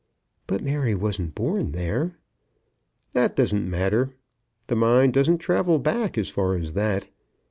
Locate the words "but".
0.47-0.63